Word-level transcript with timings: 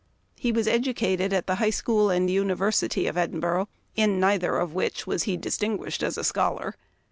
He 0.35 0.51
was 0.51 0.67
educated 0.67 1.31
at 1.31 1.45
the 1.45 1.53
High 1.57 1.69
School 1.69 2.09
and 2.09 2.27
University 2.27 3.05
of 3.05 3.17
Edinburgh, 3.19 3.69
in 3.95 4.19
neither 4.19 4.57
of 4.57 4.73
which 4.73 5.05
was 5.05 5.25
he 5.25 5.37
distinguished 5.37 6.01
as 6.01 6.17
a 6.17 6.23
scholar. 6.23 6.73